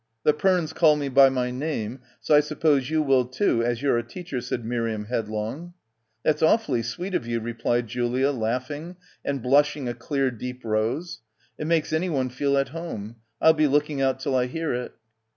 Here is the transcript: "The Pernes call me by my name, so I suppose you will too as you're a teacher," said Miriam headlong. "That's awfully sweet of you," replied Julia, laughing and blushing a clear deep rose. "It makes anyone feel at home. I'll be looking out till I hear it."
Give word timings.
"The 0.23 0.33
Pernes 0.33 0.73
call 0.73 0.95
me 0.95 1.09
by 1.09 1.29
my 1.29 1.51
name, 1.51 1.99
so 2.19 2.33
I 2.33 2.39
suppose 2.39 2.89
you 2.89 3.03
will 3.03 3.23
too 3.25 3.61
as 3.63 3.83
you're 3.83 3.99
a 3.99 4.03
teacher," 4.03 4.41
said 4.41 4.65
Miriam 4.65 5.05
headlong. 5.05 5.75
"That's 6.23 6.41
awfully 6.41 6.81
sweet 6.81 7.13
of 7.13 7.27
you," 7.27 7.39
replied 7.39 7.85
Julia, 7.85 8.31
laughing 8.31 8.95
and 9.23 9.43
blushing 9.43 9.87
a 9.87 9.93
clear 9.93 10.31
deep 10.31 10.65
rose. 10.65 11.19
"It 11.59 11.67
makes 11.67 11.93
anyone 11.93 12.29
feel 12.29 12.57
at 12.57 12.69
home. 12.69 13.17
I'll 13.39 13.53
be 13.53 13.67
looking 13.67 14.01
out 14.01 14.19
till 14.19 14.35
I 14.35 14.47
hear 14.47 14.73
it." 14.73 14.95